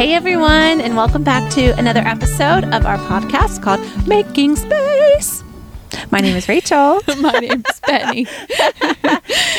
[0.00, 5.44] Hey everyone, and welcome back to another episode of our podcast called Making Space.
[6.10, 7.02] My name is Rachel.
[7.18, 8.26] My name's Penny.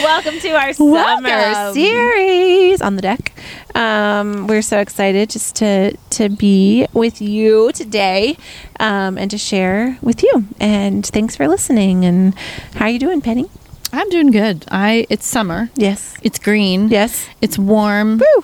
[0.01, 1.75] welcome to our summer Welcome.
[1.75, 3.33] series on the deck.
[3.75, 8.35] Um, we're so excited just to to be with you today
[8.79, 10.45] um, and to share with you.
[10.59, 12.03] And thanks for listening.
[12.03, 12.33] And
[12.73, 13.47] how are you doing, Penny?
[13.93, 14.65] I'm doing good.
[14.71, 15.69] I it's summer.
[15.75, 16.17] Yes.
[16.23, 16.89] It's green.
[16.89, 17.29] Yes.
[17.41, 18.17] It's warm.
[18.17, 18.43] Woo.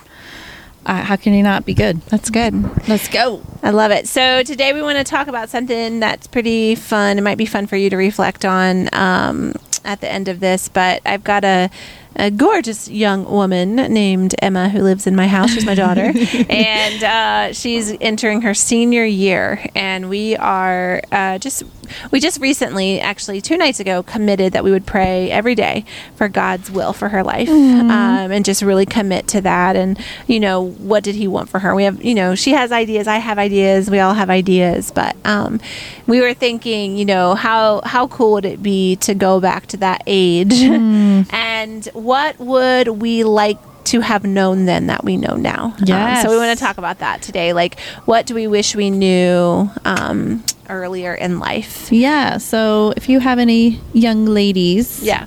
[0.87, 2.01] Uh, how can you not be good?
[2.03, 2.53] That's good.
[2.87, 3.41] Let's go.
[3.61, 4.07] I love it.
[4.07, 7.17] So today we want to talk about something that's pretty fun.
[7.17, 10.69] It might be fun for you to reflect on um, at the end of this,
[10.69, 11.69] but I've got a,
[12.17, 15.51] a gorgeous young woman named Emma who lives in my house.
[15.51, 16.11] She's my daughter,
[16.49, 19.63] and uh, she's entering her senior year.
[19.75, 21.63] And we are uh, just
[22.11, 25.85] we just recently, actually two nights ago, committed that we would pray every day
[26.15, 27.91] for God's will for her life, um,
[28.31, 29.75] and just really commit to that.
[29.75, 31.75] And you know, what did He want for her?
[31.75, 35.15] We have, you know, she has ideas, I have ideas, we all have ideas, but
[35.25, 35.59] um,
[36.07, 39.77] we were thinking, you know, how how cool would it be to go back to
[39.77, 40.53] that age,
[41.31, 43.57] and what would we like?
[43.91, 45.73] To have known then that we know now.
[45.89, 47.53] Um, so we want to talk about that today.
[47.53, 51.89] Like, what do we wish we knew um, earlier in life?
[51.89, 52.37] Yeah.
[52.37, 55.25] So if you have any young ladies, Yeah.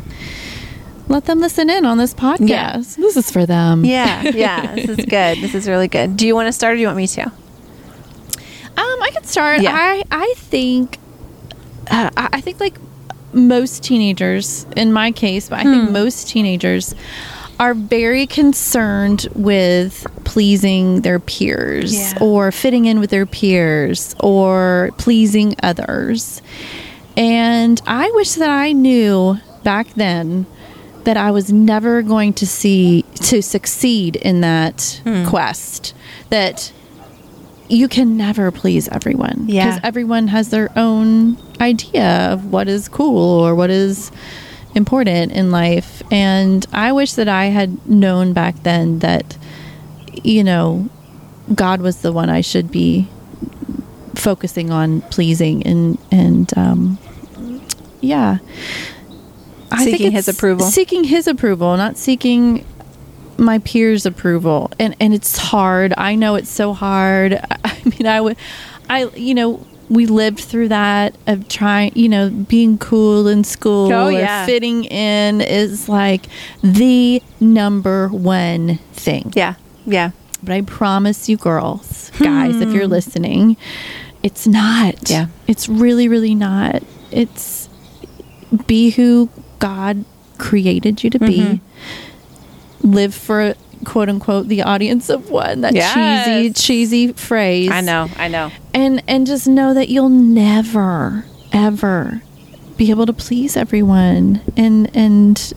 [1.09, 2.49] let them listen in on this podcast.
[2.51, 2.77] Yeah.
[2.77, 3.83] This is for them.
[3.87, 4.25] Yeah.
[4.25, 4.75] Yeah.
[4.75, 5.39] this is good.
[5.41, 6.19] This is really good.
[6.19, 7.23] Do you want to start or do you want me to?
[7.23, 7.33] Um,
[8.77, 9.63] I could start.
[9.63, 9.73] Yeah.
[9.75, 10.99] I I think
[11.91, 12.77] uh, I think like
[13.33, 15.73] most teenagers, in my case, but I Hmm.
[15.73, 16.95] think most teenagers
[17.59, 22.19] are very concerned with pleasing their peers Yeah.
[22.21, 26.41] or fitting in with their peers or pleasing others.
[27.17, 30.47] And I wish that I knew back then
[31.05, 35.25] that I was never going to see to succeed in that Hmm.
[35.27, 35.93] quest.
[36.31, 36.73] That
[37.71, 39.45] you can never please everyone.
[39.49, 39.67] Yeah.
[39.67, 44.11] because everyone has their own idea of what is cool or what is
[44.75, 46.03] important in life.
[46.11, 49.37] And i wish that i had known back then that
[50.23, 50.89] you know
[51.55, 53.09] god was the one i should be
[54.15, 56.99] focusing on pleasing and and um
[58.01, 58.39] yeah.
[59.73, 60.67] I Seeking his approval.
[60.67, 62.65] seeking his approval not seeking
[63.39, 64.71] my peers approval.
[64.79, 65.95] And and it's hard.
[65.97, 67.41] I know it's so hard
[67.85, 68.37] i mean i would
[68.89, 73.93] i you know we lived through that of trying you know being cool in school
[73.93, 74.47] Oh, yeah.
[74.47, 76.27] fitting in is like
[76.63, 79.55] the number one thing Yeah.
[79.87, 80.11] Yeah.
[80.43, 83.57] but i promise you girls guys if you're listening
[84.23, 85.13] it's not Hmm.
[85.13, 85.27] Yeah.
[85.49, 87.69] it's really really not it's
[88.67, 90.05] be who god
[90.39, 91.39] created you to be
[92.83, 92.93] Mm-hmm.
[92.93, 93.55] live for
[93.85, 95.95] quote unquote the audience of one that Yes.
[96.27, 98.09] cheesy cheesy phrase I know.
[98.17, 98.51] I know.
[98.75, 102.23] and and just know that you'll never ever
[102.77, 105.53] be able to please everyone and and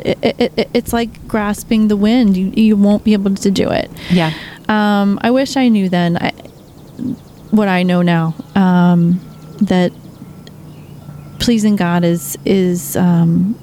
[0.00, 3.70] it, it, it, it's like grasping the wind you, you won't be able to do
[3.70, 4.32] it Yeah.
[4.68, 6.30] um, I wish I knew then I,
[7.50, 8.34] what I know now.
[8.54, 9.20] Um,
[9.62, 9.92] that
[11.38, 13.58] pleasing God is is um,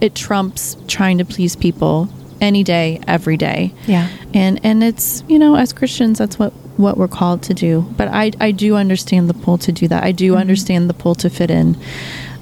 [0.00, 2.08] it trumps trying to please people
[2.40, 3.72] any day, every day.
[3.86, 4.08] Yeah.
[4.32, 7.86] And and it's you know as Christians that's what what we're called to do.
[7.96, 10.02] But I I do understand the pull to do that.
[10.02, 11.76] I do understand the pull to fit in.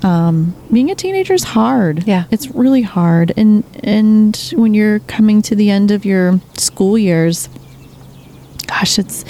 [0.03, 2.07] Um, being a teenager is hard.
[2.07, 2.25] Yeah.
[2.31, 3.33] it's really hard.
[3.37, 7.49] And and when you're coming to the end of your school years,
[8.67, 9.25] gosh, it's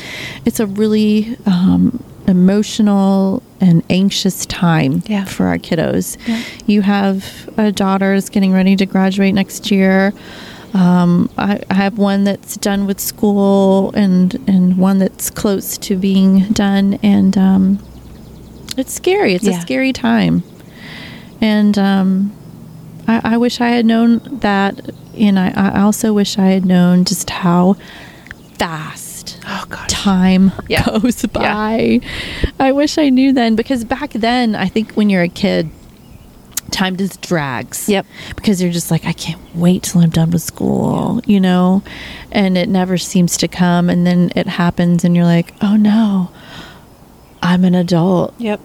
[0.44, 5.24] it's a really um, emotional and anxious time Yeah.
[5.24, 6.16] for our kiddos.
[6.26, 6.42] Yeah.
[6.66, 10.12] You have a daughter is getting ready to graduate next year.
[10.74, 15.96] Um, I, I have one that's done with school and and one that's close to
[15.96, 17.78] being done, and um,
[18.76, 19.32] it's scary.
[19.34, 19.58] It's Yeah.
[19.58, 20.42] a scary time,
[21.40, 22.32] and um,
[23.08, 27.04] I, I wish I had known that, and I, I also wish I had known
[27.06, 27.76] just how
[28.58, 29.07] fast
[29.60, 30.84] Oh time Yeah.
[30.84, 32.00] goes by.
[32.58, 35.68] I wish I knew then because back then, I think when you're a kid,
[36.70, 37.88] time just drags.
[37.88, 38.06] Yep.
[38.36, 41.82] Because you're just like, I can't wait till I'm done with school, you know?
[42.30, 43.88] And it never seems to come.
[43.90, 46.30] And then it happens, and you're like, oh no,
[47.42, 48.34] I'm an adult.
[48.38, 48.60] Yep.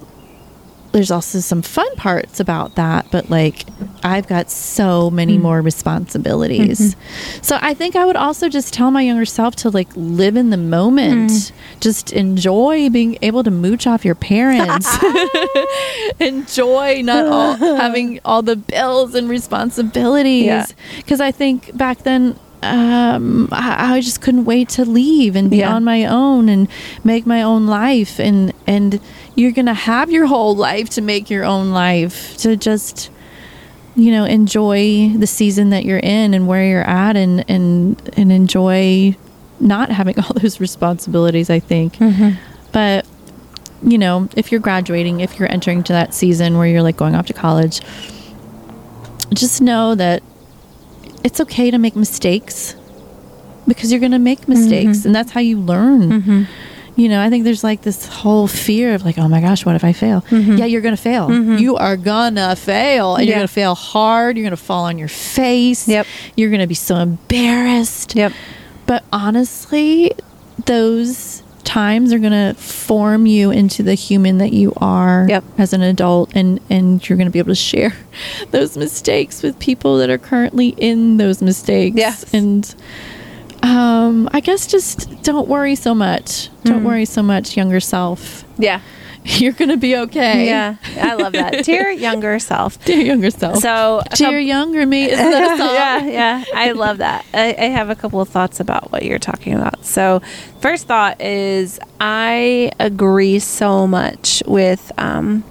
[0.94, 3.66] There's also some fun parts about that, but like,
[4.04, 5.44] I've got so many mm-hmm.
[5.44, 6.96] more responsibilities.
[6.96, 7.42] Mm-hmm.
[7.42, 10.52] So I think I would also just tell my younger self to like live in
[10.52, 11.52] the moment, mm.
[11.80, 14.88] just enjoy being able to mooch off your parents,
[16.20, 20.46] enjoy not all having all the bills and responsibilities.
[20.46, 20.66] Yeah.
[20.98, 25.58] Because I think back then um, I, I just couldn't wait to leave and be
[25.58, 25.74] Yeah.
[25.74, 26.68] on my own and
[27.04, 28.20] make my own life.
[28.20, 29.00] And and
[29.36, 33.10] you're gonna have your whole life to make your own life to just
[33.96, 38.32] you know enjoy the season that you're in and where you're at and and and
[38.32, 39.16] enjoy
[39.60, 41.50] not having all those responsibilities.
[41.50, 42.32] I think, mm-hmm.
[42.72, 43.08] but
[43.82, 47.16] you know, if you're graduating, if you're entering to that season where you're like going
[47.16, 47.82] off to college,
[49.34, 50.24] just know that
[51.24, 52.76] it's okay to make mistakes
[53.68, 55.08] because you're going to make mistakes mm-hmm.
[55.10, 56.22] and that's how you learn.
[56.22, 56.44] Mm-hmm.
[56.96, 59.76] You know, I think there's like this whole fear of like, oh my gosh, what
[59.76, 60.22] if I fail?
[60.30, 60.58] Mm-hmm.
[60.58, 61.28] Yeah, you're going to fail.
[61.28, 61.58] Mm-hmm.
[61.58, 64.38] You are going to fail and you're going to fail hard.
[64.38, 65.88] You're going to fall on your face.
[65.88, 66.06] Yep.
[66.38, 68.16] You're going to be so embarrassed.
[68.16, 68.34] Yep.
[68.86, 70.12] But honestly,
[70.66, 75.44] those times are going to form you into the human that you are Yep.
[75.58, 77.96] as an adult and and you're going to be able to share
[78.52, 82.26] those mistakes with people that are currently in those mistakes Yes.
[82.34, 82.76] and
[83.64, 86.50] um I guess just don't worry so much.
[86.64, 86.86] Don't Mm-hmm.
[86.86, 88.44] worry so much younger self.
[88.58, 88.82] Yeah.
[89.26, 90.48] You're going to be okay.
[90.48, 90.76] Yeah.
[90.98, 91.64] I love that.
[91.64, 92.84] Dear younger self.
[92.84, 93.60] Dear younger self.
[93.60, 95.74] So, Dear coup- younger me, is that a song?
[95.76, 96.44] yeah, yeah.
[96.54, 97.26] I love that.
[97.34, 99.86] I, I have a couple of thoughts about what you're talking about.
[99.86, 100.22] So,
[100.60, 105.46] first thought is I agree so much with, um,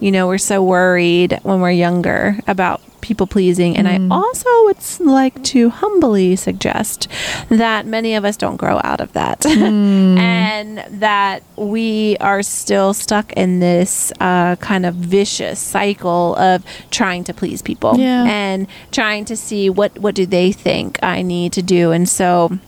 [0.00, 3.76] you know, we're so worried when we're younger about people pleasing.
[3.76, 7.08] And I also would like to humbly suggest
[7.50, 9.44] that many of us don't grow out of that.
[9.46, 17.24] and that we are still stuck in this uh, kind of vicious cycle of trying
[17.24, 18.24] to please people Yeah.
[18.24, 22.58] and trying to see what what do they think I need to do and so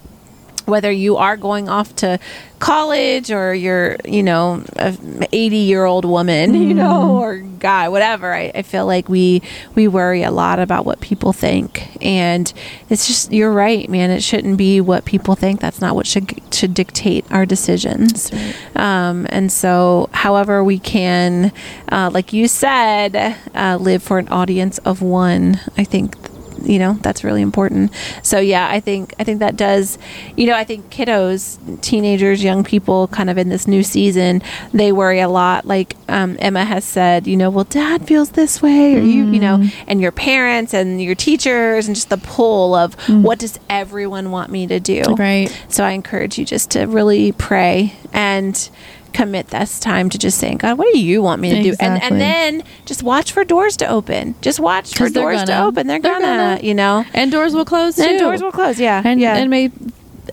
[0.67, 2.19] whether you are going off to
[2.59, 8.35] college or you're you know an 80 year old woman you know or guy whatever.
[8.35, 9.43] I, I feel like we
[9.75, 11.97] we worry a lot about what people think.
[12.05, 12.53] And
[12.91, 14.11] it's just you're right man.
[14.11, 15.61] It shouldn't be what people think.
[15.61, 18.31] That's not what should should dictate our decisions.
[18.77, 21.53] Um, and so however we can
[21.91, 26.17] uh, like you said uh, live for an audience of one i think
[26.65, 27.93] you know that's really important.
[28.23, 29.99] So yeah i think i think that does
[30.37, 34.93] you know i think kiddos teenagers young people kind of in this new season they
[34.93, 35.65] worry a lot.
[35.67, 39.41] Like um, emma has said you know well dad feels this way or you you
[39.41, 44.31] know and your parents and your teachers and just the pull of what does everyone
[44.31, 45.03] want me to do?
[45.03, 45.49] Right.
[45.69, 48.71] so i encourage you just to really pray and
[49.15, 52.03] commit this time to just saying god what do you want me to do and
[52.03, 55.67] and then just watch for doors to open just watch for doors to gonna.
[55.69, 56.61] open they're, They're gonna, gonna.
[56.63, 58.19] you know And doors will close and too.
[58.19, 59.71] doors will close yeah and yeah and may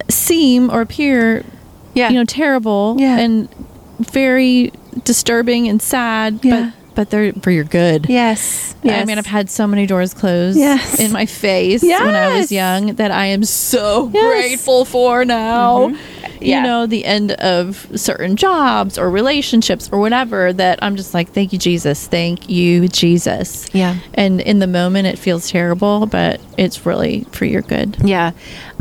[0.09, 1.45] seem or appear
[1.93, 3.17] yeah you know terrible Yeah.
[3.19, 3.47] and
[3.99, 4.71] very
[5.05, 6.71] disturbing and sad Yeah.
[6.71, 10.13] but but they're for your good yes yes I mean, I've had so many doors
[10.13, 10.99] closed Yes.
[10.99, 14.23] in my face when I was young that I am so Yes.
[14.27, 15.87] grateful for now.
[15.89, 16.10] Mm-hmm.
[16.39, 16.57] Yeah.
[16.57, 21.29] You know, the end of certain jobs or relationships or whatever that I'm just like,
[21.29, 22.07] thank you, Jesus.
[22.07, 23.69] Thank you, Jesus.
[23.73, 23.97] Yeah.
[24.13, 27.97] And in the moment, it feels terrible, but it's really for your good.
[28.03, 28.31] Yeah.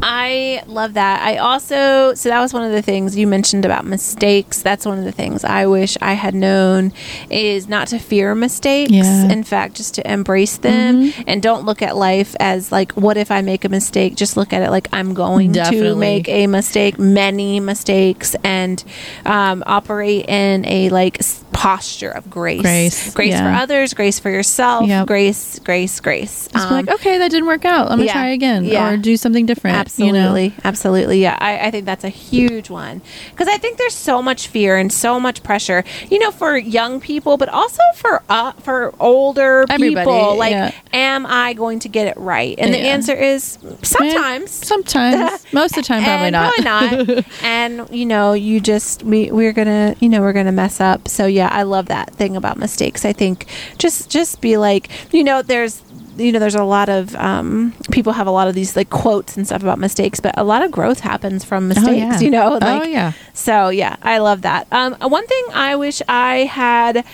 [0.03, 1.23] I love that.
[1.23, 4.63] I also, so that was one of the things you mentioned about mistakes.
[4.63, 6.93] That's one of the things I wish I had known
[7.29, 8.93] is not to fear mistakes.
[8.93, 9.31] Yeah.
[9.31, 11.23] In fact, just to embrace them mm-hmm.
[11.27, 14.15] and don't look at life as like, what if I make a mistake?
[14.15, 17.30] Just look at it like I'm going to make a mistake, many
[17.61, 18.83] mistakes, and
[19.25, 21.23] um, operate in a like
[21.61, 22.63] posture of grace.
[22.63, 23.45] Grace, Grace yeah.
[23.45, 25.07] for others, grace for yourself, Yep.
[25.07, 26.49] grace, grace, grace.
[26.51, 27.91] Just be Um, like, okay, that didn't work out.
[27.91, 28.13] I'm going to yeah.
[28.15, 28.89] try again Yeah.
[28.89, 29.75] or do something different.
[29.99, 30.21] you know?
[30.21, 31.21] Absolutely, absolutely.
[31.21, 34.79] Yeah, I, I think that's a huge one because I think there's so much fear
[34.79, 39.67] and so much pressure, you know, for young people, but also for uh, for older
[39.69, 40.39] Everybody, people.
[40.39, 40.73] Like, yeah.
[40.95, 42.55] am I going to get it right?
[42.59, 44.51] And the answer is sometimes.
[44.51, 45.45] Sometimes.
[45.53, 46.55] Most of the time, probably not.
[46.55, 47.25] Probably not.
[47.43, 51.07] and you know, you just we we're gonna you know we're gonna mess up.
[51.09, 53.05] So yeah, I love that thing about mistakes.
[53.05, 53.47] I think
[53.79, 55.83] just just be like you know there's
[56.17, 59.37] you know there's a lot of um, people have a lot of these like quotes
[59.37, 61.89] and stuff about mistakes, but a lot of growth happens from mistakes.
[61.89, 62.21] Oh, yeah.
[62.21, 63.13] You know, Oh, like, yeah.
[63.33, 64.67] So yeah, I love that.
[64.73, 67.05] Um, one thing I wish I had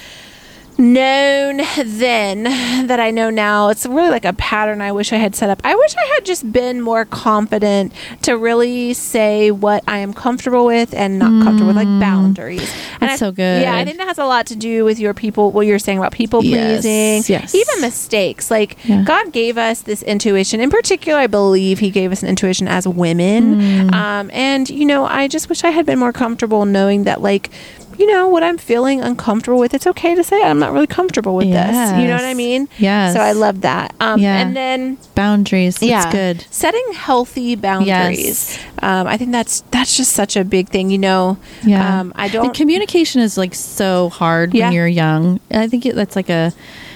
[0.79, 2.43] known then
[2.87, 3.69] that I know now.
[3.69, 5.61] It's really like a pattern I wish I had set up.
[5.65, 7.93] I wish I had just been more confident
[8.23, 12.71] to really say what I am comfortable with and not comfortable with, like boundaries.
[13.01, 13.63] And That's I- so good.
[13.63, 15.99] Yeah, I think that has a lot to do with your people, what you're saying
[15.99, 17.55] about people Yes, pleasing, yes.
[17.55, 18.51] even mistakes.
[18.51, 19.03] Like Yeah.
[19.03, 20.61] God gave us this intuition.
[20.61, 23.57] In particular, I believe He gave us an intuition as women.
[23.57, 23.95] Mm.
[23.95, 27.51] Um, and, you know, I just wish I had been more comfortable knowing that, like,
[27.99, 31.35] you know, what I'm feeling uncomfortable with, it's okay to say I'm not really comfortable
[31.37, 31.91] with this.
[31.99, 32.69] You know what I mean?
[32.79, 33.13] Yeah.
[33.13, 33.95] So I love that.
[34.01, 34.37] Um, Yeah.
[34.39, 35.83] And then Boundaries.
[35.83, 36.47] yeah, It's good.
[36.51, 38.59] Setting healthy boundaries.
[38.83, 40.91] Um, I think that's that's just such a big thing.
[40.91, 42.01] You know, Yeah.
[42.01, 42.55] um, I don't.
[42.55, 44.67] communication is like so hard Yeah.
[44.67, 45.41] when you're young.
[45.51, 46.53] And I think it, that's like a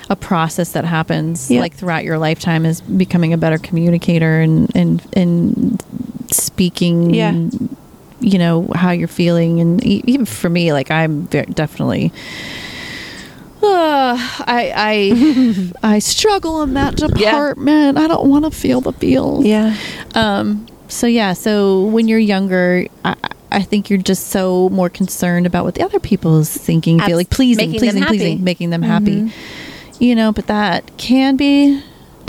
[0.09, 1.61] a process that happens Yeah.
[1.61, 5.81] like throughout your lifetime is becoming a better communicator and and and
[6.33, 7.33] speaking Yeah.
[8.21, 12.13] You know how you're feeling and even for me like I'm definitely
[13.63, 17.99] uh, I I I struggle in that department.
[17.99, 19.45] I don't want to feel the feels.
[19.45, 19.77] yeah.
[20.15, 20.67] Um.
[20.89, 21.35] So yeah.
[21.35, 23.17] So when you're younger, I,
[23.53, 27.17] I think you're just so more concerned about what the other people's thinking, Abs- feel
[27.17, 29.33] like pleasing, pleasing, pleasing, making them happy.
[29.99, 31.83] You know, but that can be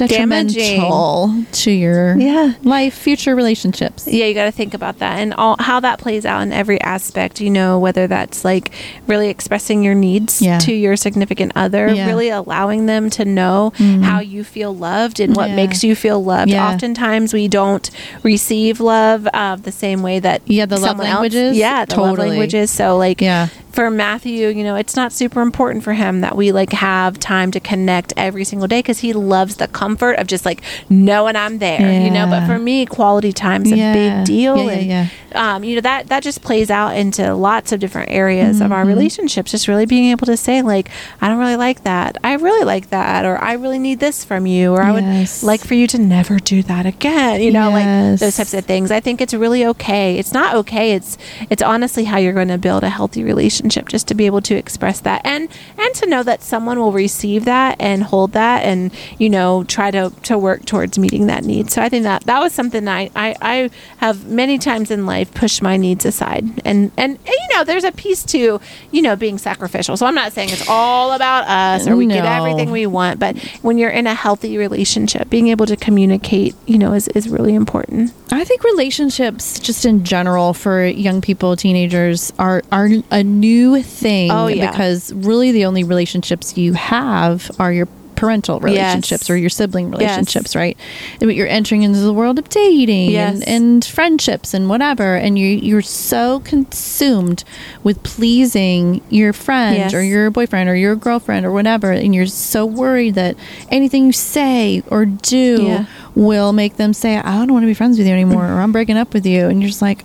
[0.08, 2.54] detrimental to your Yeah.
[2.64, 4.08] life, future relationships.
[4.08, 6.80] Yeah, you got to think about that and all how that plays out in every
[6.82, 7.40] aspect.
[7.42, 8.72] You know, whether that's like
[9.08, 10.60] really expressing your needs Yeah.
[10.60, 12.08] to your significant other, Yeah.
[12.08, 14.04] really allowing them to know Mhm.
[14.04, 15.56] how you feel loved and what Yeah.
[15.56, 16.54] makes you feel loved.
[16.54, 17.90] Oftentimes, we don't
[18.24, 21.58] receive love uh, the same way that Yeah, the love someone else- languages?
[21.58, 22.72] yeah, the love languages.
[22.72, 23.48] So, like, Yeah.
[23.72, 27.52] For Matthew, you know, it's not super important for him that we like have time
[27.52, 31.60] to connect every single day because he loves the comfort of just like knowing I'm
[31.60, 32.28] there, you know.
[32.28, 33.94] But for me, quality time's a Yeah.
[33.94, 35.08] big deal, Yeah, yeah, and yeah.
[35.34, 38.84] Um, you know that that just plays out into lots of different areas of our
[38.84, 38.88] Mhm.
[38.88, 39.52] relationships.
[39.52, 40.90] Just really being able to say like,
[41.22, 44.46] I don't really like that, I really like that, or I really need this from
[44.46, 45.42] you, or I Yes.
[45.42, 47.42] would like for you to never do that again.
[47.42, 48.92] You know, like those types of things.
[48.92, 50.18] I think it's really okay.
[50.18, 50.92] It's not okay.
[50.92, 51.18] It's
[51.50, 53.61] it's honestly how you're going to build a healthy relationship.
[53.70, 57.46] Just to be able to express that and and to know that someone will receive
[57.46, 61.72] that and hold that and you know try to to work towards meeting that need.
[61.72, 65.34] So I think that that was something I I, I have many times in life
[65.34, 68.60] pushed my needs aside and and you know there's a piece to
[68.92, 69.98] you know being sacrificial.
[69.98, 73.38] So I'm not saying it's all about us or we get everything we want, but
[73.62, 77.54] when you're in a healthy relationship, being able to communicate, you know, is is really
[77.54, 78.14] important.
[78.32, 84.32] I think relationships, just in general, for young people, teenagers, are are a new thing.
[84.32, 84.72] Oh, yeah.
[84.72, 89.30] because really the only relationships you have are your parental relationships Yes.
[89.32, 90.78] or your sibling relationships, right?
[91.20, 93.42] But you're entering into the world of dating Yes.
[93.42, 97.44] and, and friendships and whatever, and you you're so consumed
[97.84, 99.94] with pleasing your friend Yes.
[99.96, 103.36] or your boyfriend or your girlfriend or whatever, and you're so worried that
[103.70, 105.86] anything you say or do Yeah.
[106.16, 108.72] Will make them say, I don't want to be friends with you anymore, or I'm
[108.72, 109.48] breaking up with you.
[109.48, 110.04] And you're just like,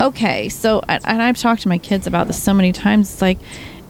[0.00, 0.48] okay.
[0.48, 3.12] So, and I've talked to my kids about this so many times.
[3.12, 3.38] It's like,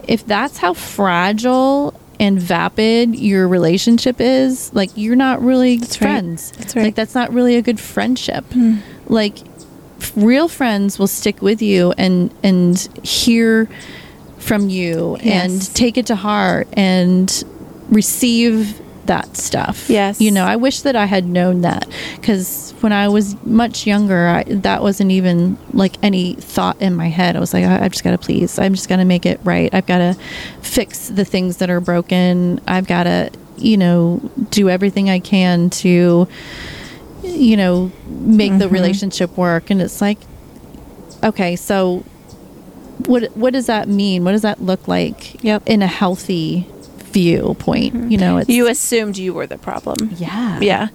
[0.07, 5.95] if that's how fragile and vapid your relationship is, like, you're not really right.
[5.95, 6.51] friends.
[6.51, 6.81] That's right.
[6.81, 6.85] Hmm.
[6.87, 8.45] Like, that's not really a good friendship.
[9.07, 9.39] Like,
[9.99, 13.67] f- real friends will stick with you and, and hear
[14.37, 15.45] from you Yes.
[15.69, 17.43] and take it to heart and
[17.89, 19.89] receive that stuff.
[19.89, 20.21] Yes.
[20.21, 24.27] You know, I wish that I had known that because when I was much younger,
[24.27, 27.35] I, that wasn't even like any thought in my head.
[27.35, 28.57] I was like, I, I've just got to please.
[28.59, 29.73] I'm just got to make it right.
[29.73, 30.13] I've got to
[30.61, 32.61] fix the things that are broken.
[32.67, 36.27] I've got to, you know, do everything I can to,
[37.23, 38.71] you know, make the Mhm.
[38.71, 39.69] relationship work.
[39.69, 40.17] And it's like,
[41.23, 42.03] okay, so
[43.07, 44.23] what what does that mean?
[44.23, 45.63] What does that look like Yep.
[45.65, 46.67] in a healthy
[47.11, 48.11] viewpoint?
[48.11, 50.09] You know, it's You assumed you were the problem.
[50.17, 50.87] yeah, Yeah,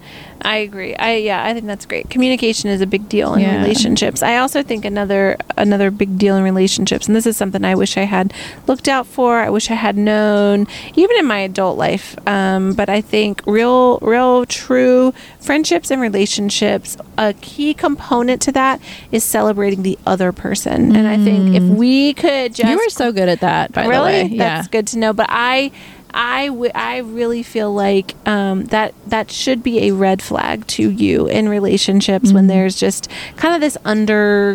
[0.42, 0.94] I agree.
[0.96, 2.10] I yeah, I think that's great.
[2.10, 3.56] Communication is a big deal in Yeah.
[3.62, 4.22] relationships.
[4.22, 7.96] I also think another another big deal in relationships, and this is something I wish
[7.96, 8.32] I had
[8.66, 9.38] looked out for.
[9.38, 12.16] I wish I had known, even in my adult life.
[12.26, 16.96] Um, but I think real, real, true friendships and relationships.
[17.18, 18.80] A key component to that
[19.10, 20.94] is celebrating the other person.
[20.94, 23.72] And I think if we could just you were so good at that.
[23.72, 24.22] By really?
[24.24, 24.56] the way, yeah.
[24.56, 25.12] That's good to know.
[25.12, 25.70] But I,
[26.14, 30.90] I, w- I really feel like um, that that should be a red flag to
[30.90, 32.34] you in relationships Mm-hmm.
[32.34, 34.52] when there's just kind of this under,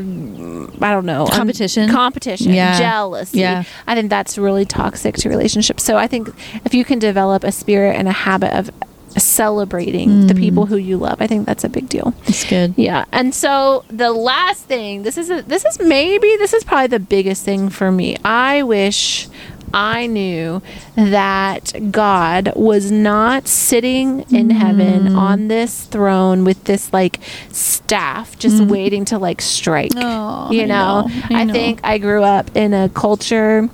[0.82, 1.90] I don't know, un- Competition?
[1.90, 2.78] competition, Yeah.
[2.80, 3.40] jealousy.
[3.40, 3.64] Yeah.
[3.88, 5.84] I think that's really toxic to relationships.
[5.84, 6.30] So I think
[6.66, 8.72] if you can develop a spirit and a habit of
[9.18, 10.40] celebrating the Mm.
[10.40, 12.14] people who you love, I think that's a big deal.
[12.28, 12.74] It's good.
[12.78, 13.06] Yeah.
[13.12, 17.00] And so the last thing, this is a, this is maybe this is probably the
[17.00, 18.18] biggest thing for me.
[18.24, 19.28] I wish
[19.74, 20.62] I knew
[20.96, 24.50] that God was not sitting in mm-hmm.
[24.52, 27.20] heaven on this throne with this like
[27.52, 28.72] staff just mm-hmm.
[28.72, 29.92] waiting to like strike.
[29.96, 31.54] Oh, you I know, know, I I know.
[31.54, 33.70] think I grew up in a culture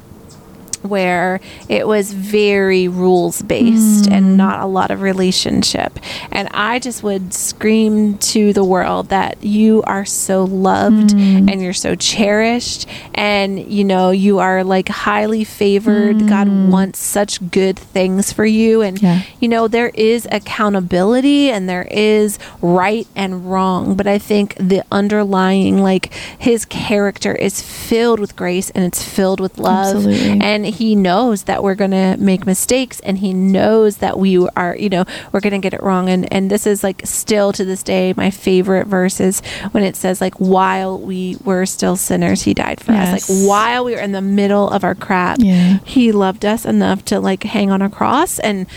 [0.90, 1.40] where
[1.70, 4.36] it was very rules based and mm.
[4.36, 6.00] not a lot of relationship.
[6.32, 11.52] And I just would scream to the world that you are so loved mm.
[11.52, 16.28] and you're so cherished and you know you are like highly favored.
[16.28, 16.70] God mm.
[16.70, 19.22] wants such good things for you and Yeah.
[19.40, 24.84] you know there is accountability and there is right and wrong, but I think the
[24.92, 30.40] underlying like his character is filled with grace and it's filled with love Absolutely.
[30.42, 34.76] and he knows that we're going to make mistakes and he knows that we are
[34.78, 36.10] you know we're going to get it wrong.
[36.10, 39.42] And and this is like still to this day my favorite verses
[39.72, 43.30] when it says like while we were still sinners he died for us.
[43.30, 45.80] Like while we were in the middle of our crap Yeah.
[45.86, 48.68] he loved us enough to like hang on a cross and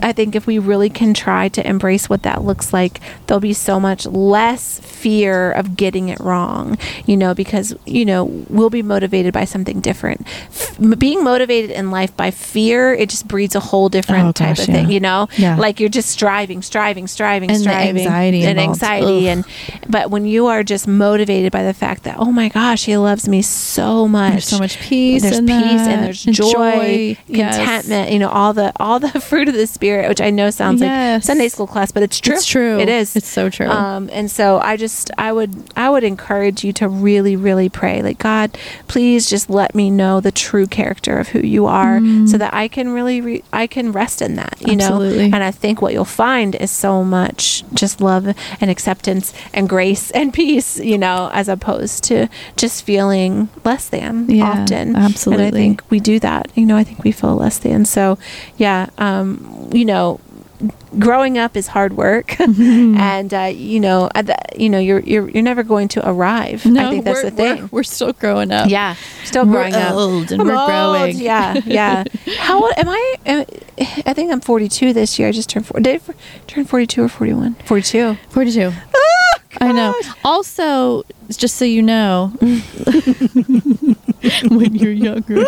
[0.00, 3.52] I think if we really can try to embrace what that looks like, there'll be
[3.52, 8.82] so much less fear of getting it wrong, you know, because, you know, we'll be
[8.82, 10.26] motivated by something different.
[10.48, 14.56] F- being motivated in life by fear, it just breeds a whole different Oh, type
[14.56, 15.28] gosh, of thing, you know?
[15.36, 15.56] Yeah.
[15.56, 18.02] Like you're just striving, striving, striving, And striving.
[18.02, 18.82] anxiety and involved.
[18.82, 19.28] anxiety.
[19.28, 19.36] Ugh.
[19.38, 19.44] And,
[19.90, 23.28] but when you are just motivated by the fact that, oh my gosh, he loves
[23.28, 24.32] me so much.
[24.32, 27.18] There's so much peace There's peace that, and there's and joy, joy.
[27.26, 27.56] Yes.
[27.56, 30.80] contentment, you know, all the all the fruit of the spirit, which I know sounds
[30.80, 31.22] Yes.
[31.22, 32.34] like Sunday school class, but it's true.
[32.34, 32.78] It's true.
[32.78, 33.16] It is.
[33.16, 33.68] It's so true.
[33.68, 38.02] Um, and so I just I would I would encourage you to really really pray
[38.02, 38.56] like God,
[38.88, 42.68] please just let me know the true character of who you are, so that I
[42.68, 44.56] can really re- I can rest in that.
[44.60, 44.80] You Mm.
[44.82, 45.28] Absolutely.
[45.28, 48.26] know, and I think what you'll find is so much just love
[48.60, 50.78] and acceptance and grace and peace.
[50.78, 54.94] You know, as opposed to just feeling less than Yeah, often.
[54.94, 55.46] And absolutely.
[55.46, 56.48] I think we do that.
[56.54, 57.84] You know, I think we feel less than.
[57.84, 58.18] So,
[58.56, 60.20] yeah, um, you know,
[60.98, 65.28] growing up is hard work, and uh, you know, uh, th- you know, you're you're
[65.30, 66.64] you're never going to arrive.
[66.66, 67.62] I think that's the thing.
[67.62, 68.68] We're, we're still growing up.
[68.70, 69.94] yeah, still We're growing up.
[69.94, 70.68] old and I'm we're old.
[70.68, 71.16] growing.
[71.18, 72.04] Yeah, yeah.
[72.38, 73.14] How old am I?
[73.26, 73.44] Am,
[74.06, 75.28] I think I'm 42 this year.
[75.28, 75.66] I just turned.
[75.66, 76.10] four- Did I f-
[76.46, 77.54] turn 42 or 41?
[77.64, 78.16] 42.
[78.28, 78.72] 42.
[79.60, 79.94] I know.
[80.24, 82.32] Also, just so you know,
[84.48, 85.44] when you're younger,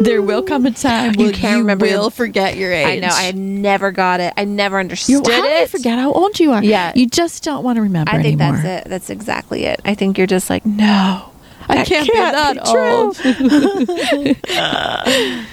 [0.00, 2.86] there will come a time You can't you remember your- will forget your age.
[2.86, 3.08] I know.
[3.10, 4.32] I never got it.
[4.36, 5.70] I never understood you, how do you it.
[5.70, 6.62] forget how old you are?
[6.62, 6.92] Yeah.
[6.94, 8.62] You just don't want to remember I think anymore.
[8.62, 8.90] that's it.
[8.90, 9.80] That's exactly it.
[9.84, 11.31] I think you're just like, no,
[11.68, 12.90] I can't, can't be that be true.
[12.90, 13.16] old.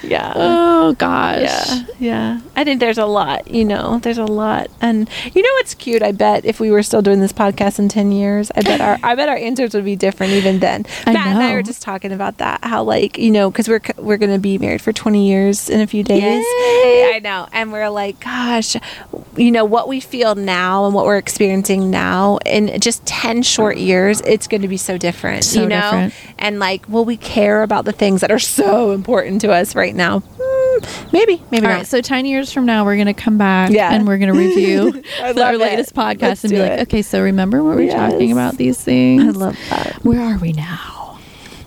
[0.10, 0.32] Yeah.
[0.34, 1.40] oh gosh.
[1.42, 2.40] Yeah, yeah.
[2.56, 4.68] I think there's a lot, you know, there's a lot.
[4.80, 6.02] And you know what's cute?
[6.02, 8.98] I bet if we were still doing this podcast in 10 years, I bet our
[9.02, 10.84] I bet our answers would be different even then.
[11.06, 13.80] I Matt and I were just talking about that how like, you know, cuz we're
[13.98, 16.44] we're going to be married for 20 years in a few days.
[16.44, 17.12] Yay.
[17.14, 17.46] I know.
[17.52, 18.76] And we're like, gosh,
[19.36, 23.76] you know, what we feel now and what we're experiencing now in just 10 short
[23.76, 23.80] oh.
[23.80, 25.80] years, it's going to be so different, So you know?
[25.80, 25.99] different.
[26.38, 29.94] And like, will we care about the things that are so important to us right
[29.94, 30.20] now?
[30.40, 31.78] Hmm, maybe, maybe All not.
[31.78, 33.92] right, so 10 years from now, we're going to come back Yeah.
[33.92, 35.58] and we're going to review our love it.
[35.58, 36.80] latest podcast Let's and be like, it.
[36.82, 39.22] okay, so remember what we were talking about these things?
[39.24, 39.96] I love that.
[40.04, 41.18] Where are we now?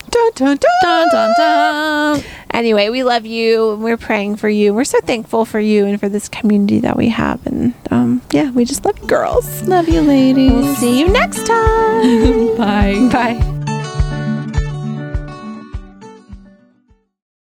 [0.10, 0.70] Dun, dun, dun.
[0.84, 2.24] Dun, dun, dun.
[2.52, 4.72] Anyway, we love you and we're praying for you.
[4.72, 7.44] We're so thankful for you and for this community that we have.
[7.48, 9.64] And um, yeah, we just love you, girls.
[9.64, 10.78] Love you, We'll ladies.
[10.78, 12.56] see you next time.
[12.58, 13.10] Bye.
[13.12, 13.50] Bye.